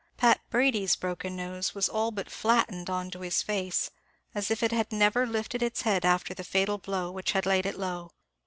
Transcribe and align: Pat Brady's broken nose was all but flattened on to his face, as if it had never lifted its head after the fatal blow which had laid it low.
Pat 0.17 0.41
Brady's 0.49 0.95
broken 0.95 1.35
nose 1.35 1.75
was 1.75 1.87
all 1.87 2.09
but 2.09 2.27
flattened 2.27 2.89
on 2.89 3.11
to 3.11 3.19
his 3.19 3.43
face, 3.43 3.91
as 4.33 4.49
if 4.49 4.63
it 4.63 4.71
had 4.71 4.91
never 4.91 5.27
lifted 5.27 5.61
its 5.61 5.83
head 5.83 6.03
after 6.05 6.33
the 6.33 6.43
fatal 6.43 6.79
blow 6.79 7.11
which 7.11 7.33
had 7.33 7.45
laid 7.45 7.67
it 7.67 7.77
low. 7.77 8.09